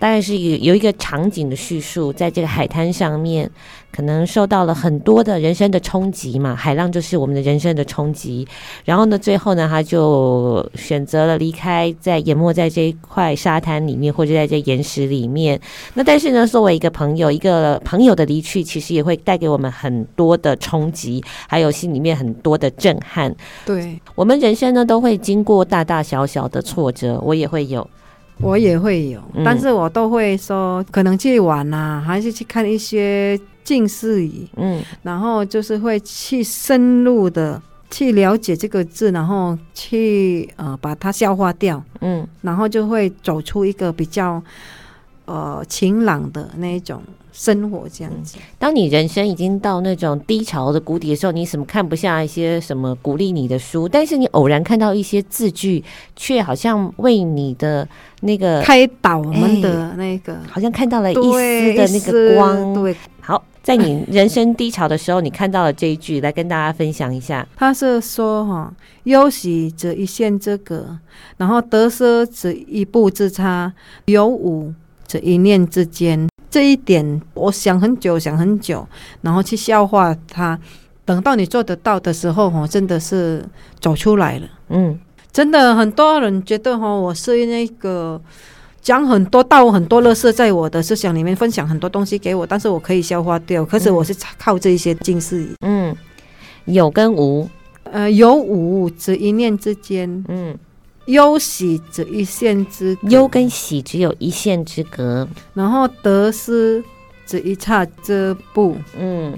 [0.00, 3.50] 大概是有有一个场景的叙述，在这个海滩上面，
[3.90, 8.46] 可能受到了很多的人生的冲击嘛，海浪就是我们的人生的冲击。
[8.84, 15.60] 然后呢，最后呢，他就选择了离开，在淹没在这一块沙滩里面，或者在这岩石里面。
[15.94, 23.34] 那但是呢，作为一个朋友，一个朋友的离去，其实也会带给我们很多的冲击，还有心里面很多的震撼。
[23.66, 27.88] 对，我们人生呢，都会经过大大小小的挫折，我也会有。
[28.40, 33.36] 我也会有，但是我都会说，可能去玩啊，还是去看一些
[33.68, 37.60] 近似语，嗯，然后就是会去深入的
[37.90, 44.42] 去了解这个字，然后去呃把它消化掉，嗯，然后就会走出一个比较
[45.26, 47.02] 呃晴朗的那一种。
[47.30, 55.84] 生活这样子，当你人生已经到那种低潮的谷底的时候，你什么看不下一些什么鼓励你的书，但是你偶然看到一些字句，
[56.16, 57.88] 却好像为你的
[58.22, 62.74] 那个开导我们的那个，好像看到了一丝的那个光。
[62.74, 62.98] 对，好，
[63.68, 67.46] 在你人生低潮的时候，你看到了这一句，来跟大家分享一下。
[67.54, 70.98] 他是说哈，忧喜则一线之隔，
[71.36, 73.70] 然后得失则一步之差，
[74.06, 74.72] 有无
[75.06, 76.26] 则一念之间。
[76.48, 78.88] 这一点，我想很久，想很久，
[79.20, 80.58] 然后去消化它。
[81.04, 83.44] 等到你做得到的时候，哈真的是
[83.80, 84.48] 走出来了。
[84.70, 84.98] 嗯，
[85.30, 88.18] 真的很多人觉得哈，我是那个
[88.88, 93.62] 讲很多道，很多乐色，在我的思想里面分享很多东西给我，但是我可以消化掉。
[93.62, 95.50] 可是我是靠这一些近似语。
[95.60, 95.94] 嗯，
[96.64, 97.46] 有跟无，
[97.92, 100.24] 呃，有无只一念之间。
[100.28, 100.58] 嗯。
[101.04, 106.82] 忧喜只一线之隔，忧跟喜只有一线之隔，然后得失
[107.26, 109.34] 只一差之步，嗯，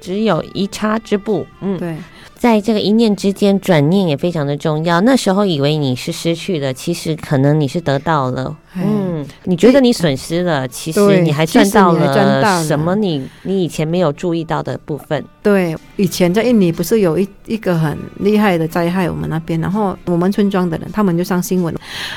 [0.00, 1.96] 只有一差之步，嗯，对。
[2.42, 5.00] 在这个一念之间，转念也非常的重要。
[5.02, 8.56] 那时候以为你是失去了，其实可能你是得到了。
[8.74, 13.18] 嗯，你觉得你损失了，其实你还赚到了什么你？
[13.18, 15.24] 你你以前没有注意到的部分。
[15.40, 21.72] 对，以前在印尼不是有一一个很厉害的灾害，我们那边，然后我们村庄的人他们就上新闻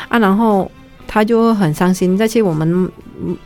[0.10, 0.68] 啊，然后。
[1.08, 2.18] 他就很伤心。
[2.18, 2.92] 再去我们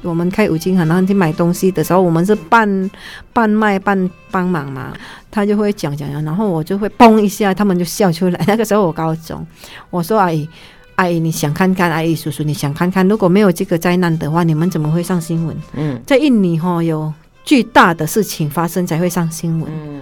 [0.02, 2.92] 我们开五金行，然后去买东西的时候，我们是半
[3.34, 4.94] 半卖半帮忙嘛，
[5.30, 8.40] 他就会讲讲讲，然后我就会嘣一下，他们就笑出来。
[8.48, 9.46] 那个时候我高中，
[9.90, 10.48] 我说阿姨
[10.96, 15.56] 阿姨，你想看看阿姨叔叔，你想看看，如果没有这个灾难的话，你们怎么会上新闻？
[15.74, 19.72] 嗯，在印尼哈有巨大的事情发生才会上新闻。
[19.72, 20.02] 嗯。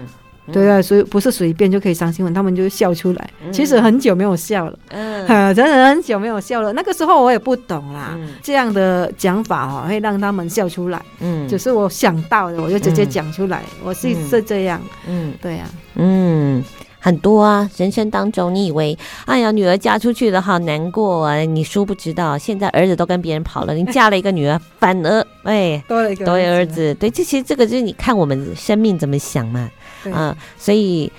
[0.51, 3.29] 对啊，所以不是随便就可以上新闻，他们就笑出来。
[3.45, 6.71] 嗯、其实很久没有笑了，嗯， 真的很久没有笑了。
[6.73, 11.01] 那个时候我也不懂啦，嗯、这样的讲法哦，会让他们笑出来。
[11.19, 13.59] 嗯，只是我想到的，我就直接讲出来。
[13.59, 16.63] 嗯、我是是这样，嗯，对啊，嗯，
[16.99, 21.37] 很多啊，人生当中，你以为，哎呀，女儿嫁出去了，好难过啊！
[21.39, 26.93] 你殊不知道，现在儿子都跟别人跑了，你嫁了一个女儿，反而哎， 多了一个多儿子。
[26.95, 29.69] 对，这其实这个就是你看我们生命怎么想嘛。
[30.11, 31.11] 啊、所以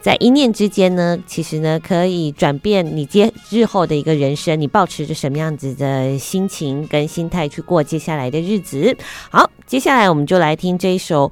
[0.00, 8.96] 在一念之间呢，其实呢可以转变你接日后的一个人生，你保持着什么样子的心情跟心态去过接下来的日子。
[9.30, 11.30] 好，接下来我们就来听这一首。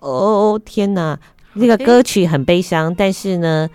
[0.00, 1.18] 哦天哪，
[1.58, 3.68] 这个歌曲很悲伤，但是呢，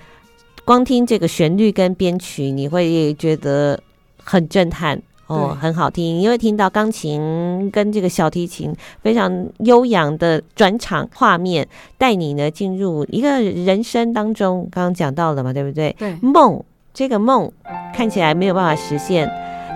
[0.64, 3.80] 光听这个旋律跟编曲，你会觉得
[4.24, 5.02] 很震撼。
[5.28, 8.72] 哦，很好听，因为听到钢琴跟这个小提琴
[9.02, 11.68] 非常悠扬的转场画面，
[11.98, 14.68] 带你呢进入一个人生当中。
[14.72, 15.96] 刚刚讲到了嘛，对不对？
[15.98, 16.64] 对，梦
[16.94, 17.52] 这个梦
[17.94, 19.28] 看起来没有办法实现，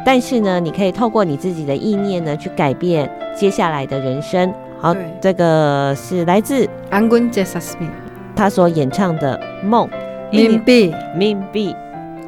[0.06, 4.54] 但是呢，你可以透过你自己的意念呢去改变接下来的人生。
[4.78, 7.44] 好，这个是来自 Anggun C.
[7.44, 7.90] Sasmi
[8.36, 9.90] 他所演唱的《梦》
[10.32, 11.76] ，Mimpi Mimpi。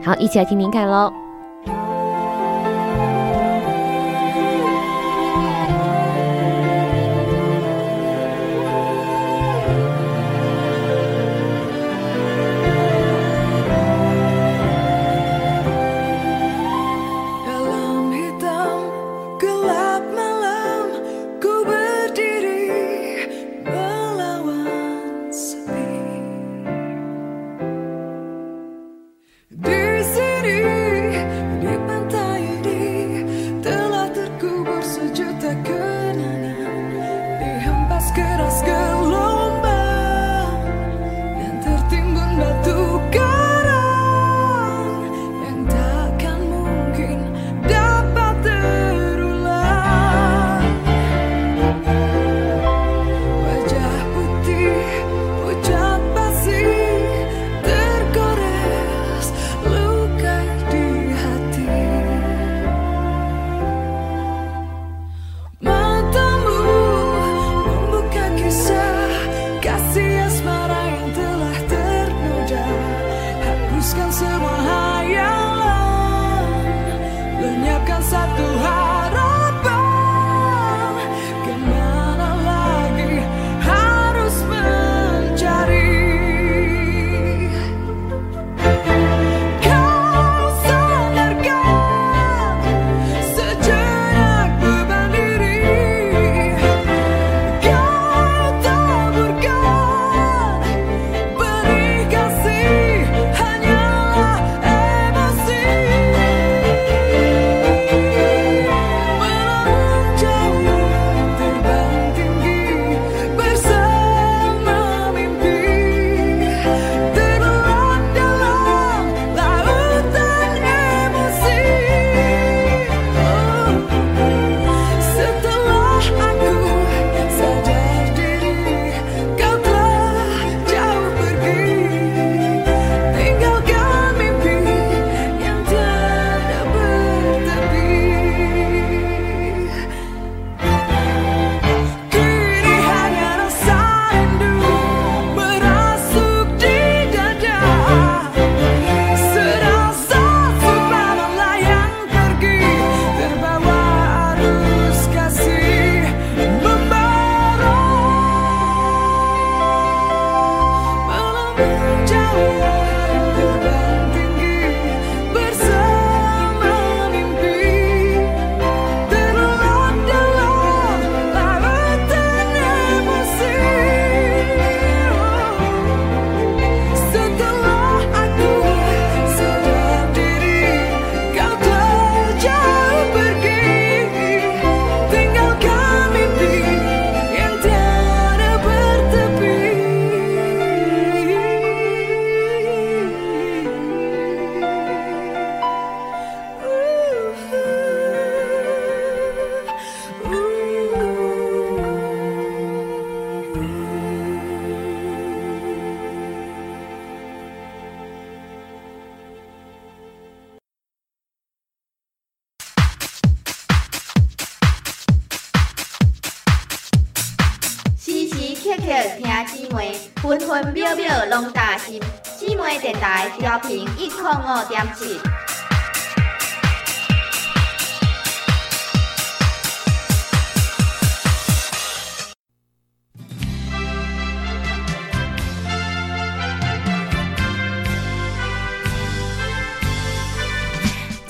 [0.04, 1.21] 好，一起来听听看喽。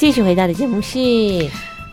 [0.01, 0.97] 继续回到的节目是。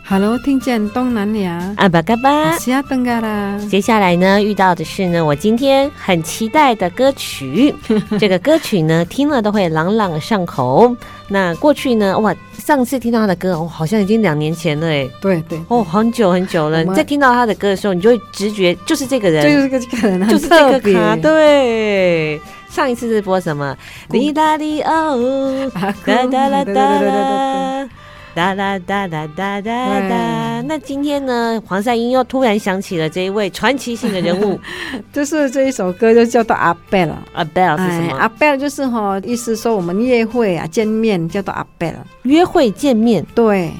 [0.03, 3.55] Hello，听见东南亚阿巴嘎巴，西亚登嘎啦。
[3.69, 7.71] 接下来呢，遇到的是呢，我今天很期待的歌曲。
[8.19, 10.91] 这个歌曲呢，听了都会朗朗上口。
[11.27, 16.83] 那过去呢，哇，上次听到他的歌，哦，好像已经两年前了，哎，对对，哦，很久很久了。
[16.83, 21.15] 你在听到他的歌的时候，你就会直觉就是这个人，就是这个人，就是这个卡。
[21.17, 22.41] 对，
[22.71, 23.77] 上一次是播什么？
[24.09, 25.93] 哩哒哩哦，哒
[26.25, 27.89] 哒啦哒啦。
[28.35, 30.61] 哒哒哒哒哒哒哒。
[30.67, 34.59] 那今天呢，黄赛英又突然想起了这一位传奇性的人物，
[35.11, 37.21] 就是这一首歌就叫做阿贝了。
[37.33, 38.17] 阿贝是什么？
[38.17, 42.05] 阿贝就是哈，意思说我们约会啊，见面叫做阿贝了。
[42.23, 43.71] 约会见面，对。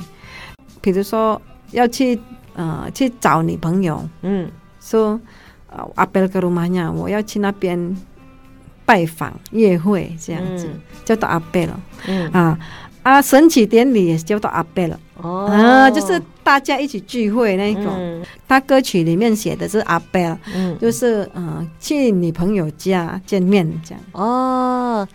[0.81, 1.39] 比如说
[1.71, 2.19] 要去
[2.55, 4.49] 呃去找女朋友，嗯，
[4.81, 5.19] 说
[5.95, 7.95] 阿贝格鲁玛尼，我要去那边
[8.85, 11.79] 拜访约会，这样子、嗯、叫做阿贝了。
[12.07, 12.57] 嗯啊。
[13.09, 17.87] 啊，神奇典礼也叫做阿贝了哦，啊，就是大家一起聚会那一种。
[17.97, 24.03] 嗯、他歌曲里面写的是阿贝，嗯，就是嗯、呃，去女朋友家见面这样。
[24.11, 25.07] 哦，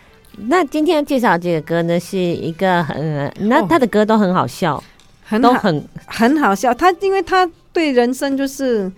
[0.49, 4.83] 那今天介绍这个歌呢，是一个很，那他的歌都很好笑，
[5.23, 6.75] 很、哦、都很很好笑。
[6.75, 8.91] 他因为他对人生就是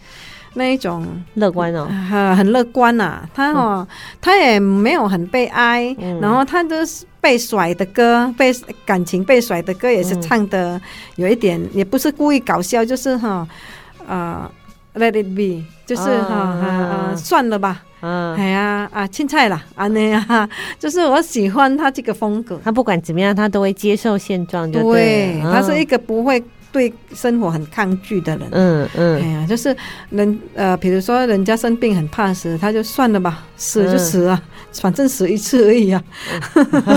[0.57, 1.86] 那一种乐观哦，
[2.36, 3.28] 很乐观呐、啊。
[3.32, 7.07] 他哦，嗯、他也没有很悲哀，嗯、然后他都是。
[7.18, 8.54] 被甩的歌，被
[8.84, 10.80] 感情被甩的歌也是唱的
[11.16, 13.44] 有一点，嗯、也不是故意搞笑，就是哈，
[14.07, 14.48] 啊、
[14.92, 20.48] 呃、，Let it be，就是哈，啊，啊，啊，算了吧，嗯，哎呀，啊，青菜啦，啊那样，
[20.78, 26.40] 就是我喜欢他这个风格，他不管怎么样，他都会接受现状，就对，对，他是一个不会。
[26.76, 29.74] 对生活很抗拒的人，嗯嗯，哎呀，就是
[30.10, 34.52] 人呃，比如说人家生病很怕死，他就算了吧，死就死啊，嗯、
[34.82, 36.04] 反正死一次而已啊，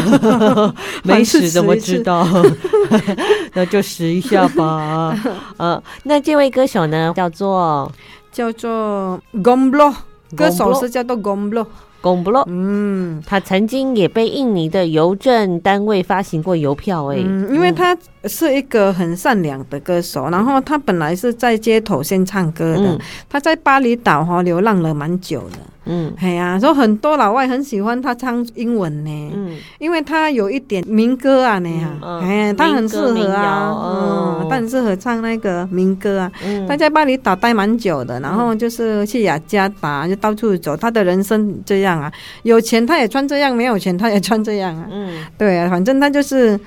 [1.04, 2.28] 没死怎么知道？
[3.56, 5.18] 那就死一下吧。
[5.56, 7.90] 呃，那这位歌手呢，叫做？
[8.34, 9.94] 叫做 Gomblo，
[10.36, 11.66] 歌手是叫做 Gomblo。
[12.02, 17.94] 公布了，嗯，他曾经也被印尼的邮政单位发行过邮票，欸，哎，嗯，因为他
[18.26, 23.00] 是一个很善良的歌手，然后他本来是在街头先唱歌的，嗯，
[23.30, 25.58] 他在巴厘岛哈流浪了蛮久的。
[25.92, 36.32] 嗯，哎呀，说很多老外很喜欢他唱英文呢，嗯，因为他有一点民歌啊，那样，哎，他很适合啊，嗯，他很适合唱那个民歌啊。
[36.68, 42.12] 他在巴厘岛待蛮久的，然后就是去雅加达就到处走，他的人生这样啊，
[42.44, 46.60] 有钱他也穿这样，没有钱他也穿这样啊，嗯，对啊，反正他就是，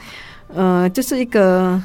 [0.54, 1.80] 呃，就是一个。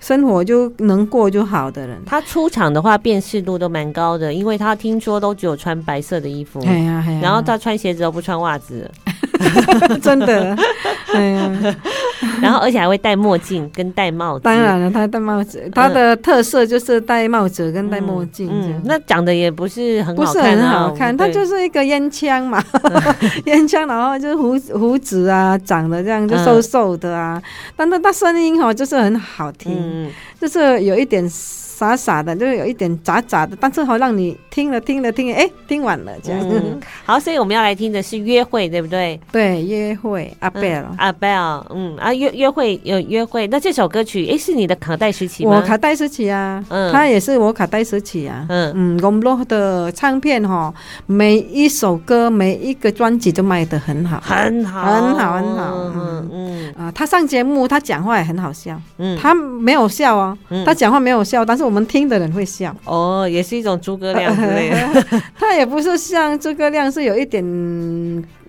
[0.00, 8.90] 生活就能过就好的人，他出场的话辨识度都蛮高的，因为他听说都只有穿白色的衣服，哎呀哎呀，然后他穿鞋子都不穿袜子，
[10.00, 10.56] 真的，
[11.14, 11.76] 哎呀。
[12.40, 14.44] 然后，而且还会戴墨镜跟戴帽子。
[14.44, 18.48] 当然了，他戴帽子，他的特色就是戴帽子跟戴墨镜。
[18.50, 22.62] 嗯，那长得也不是很好看，不是很好看，他就是一个烟枪嘛，
[23.46, 27.40] 烟枪，然后就是胡胡子啊，长得这样就瘦瘦的啊，
[27.76, 31.28] 但是他声音哈就是很好听，就是有一点。
[31.82, 36.40] 傻傻的，就是有一点杂杂的，但是好让你听了听了听，哎，听完了这样。
[36.48, 39.18] 嗯、好，所以我们要来听的是约会，对不对？
[39.32, 40.32] 对，约会。
[40.38, 43.48] 阿贝尔，阿贝尔，嗯啊，约约会有约会。
[43.48, 45.56] 那这首歌曲，哎，是你的卡带时期吗？
[45.56, 50.72] 我卡带时期啊，嗯，他也是我卡带时期啊，嗯嗯，我们罗的唱片哈，
[51.06, 61.71] 每一首歌每一个专辑都卖得很好，很好，很好，很好，嗯嗯啊，他上节目，他讲话也很好笑，嗯，他没有笑啊，他讲话没有笑，但是我。
[61.72, 65.22] 我们听的人会笑哦，也是一种诸葛亮之类的。
[65.34, 67.42] 他也不是像诸葛亮，是有一点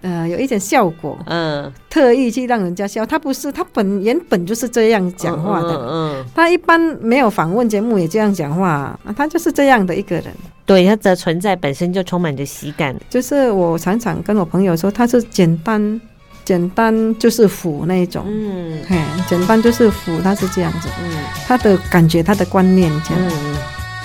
[0.02, 3.06] 呃，有一点效果，嗯，特意去让人家笑。
[3.06, 8.68] 他不是，他本原本就是这样讲话的，嗯，嗯，他一般没有访问节目也这样讲话，
[9.06, 10.26] 啊，他就是这样的一个人。
[10.66, 12.94] 对，他的存在本身就充满着喜感。
[13.10, 16.02] 就是我常常跟我朋友说，他是简单。
[16.46, 21.12] 简单就是腐那一种，嗯，嘿，简单就是腐，他是这样子，嗯，
[21.48, 23.56] 他的感觉，他的观念这样，嗯，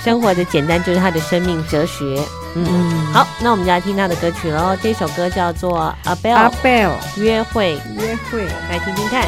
[0.03, 2.21] 生活的简单就是他的生命哲学，
[2.55, 2.65] 嗯，
[3.13, 9.27] 好，那我们就来听他的歌曲喽，这首歌叫做《Abel》，阿贝尔约会，约会，来听听看。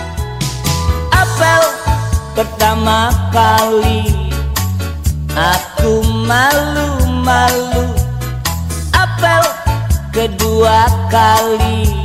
[10.11, 12.00] kedua kali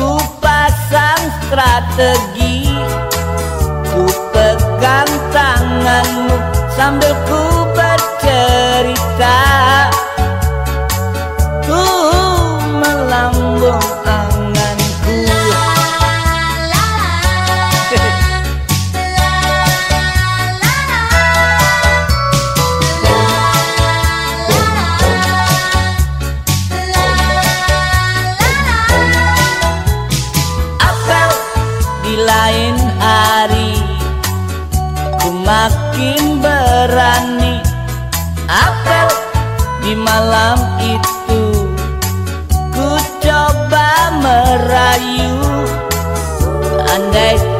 [0.00, 2.72] Ku pasang strategi
[3.92, 6.40] Ku pegang tanganmu
[6.72, 9.36] sambil ku bercerita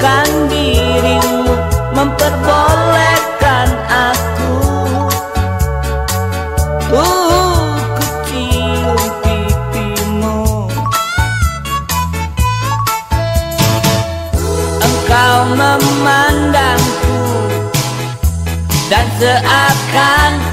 [0.01, 1.53] Andaikan dirimu
[1.93, 4.57] memperbolehkan aku.
[6.89, 7.05] Ku
[8.25, 10.41] cium pipimu.
[14.81, 17.21] Engkau memandangku
[18.89, 20.50] Dan seakan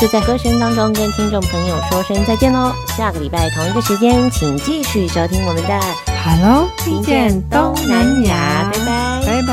[0.00, 5.78] 就在歌声当中跟听众朋友说声再见喽，下个礼拜同一个时间，请继续收听我们的
[6.24, 9.52] Hello，听见东南亚，拜拜，拜拜。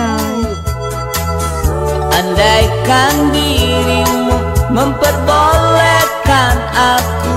[2.18, 4.40] Andaikan dirimu
[4.72, 7.36] memperbolehkan aku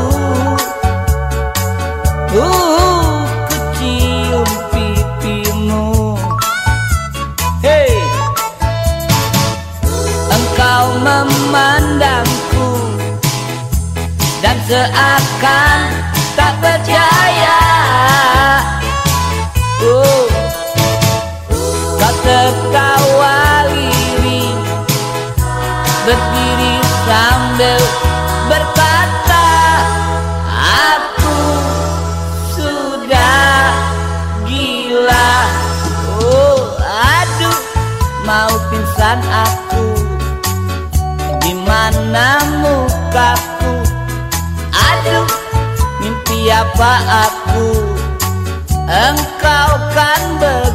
[2.32, 2.69] Uh,
[14.70, 15.78] seakan
[16.38, 17.58] tak percaya.
[19.82, 20.30] Oh
[21.98, 24.54] Kau tertawa lirih
[26.06, 27.82] Berdiri sambil
[46.81, 47.76] Aku
[48.89, 50.69] Engkau kan ber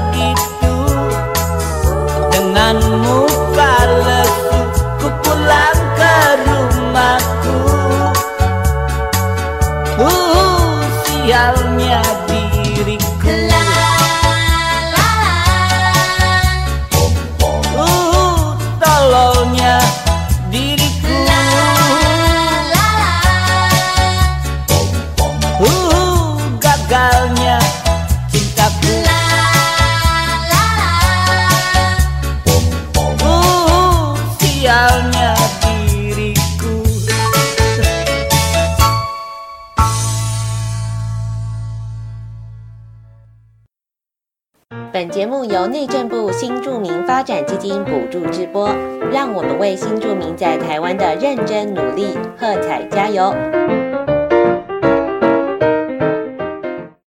[47.66, 48.70] 金补助直播，
[49.12, 53.34] 让我们为新住民在台湾的认真努力喝彩加油！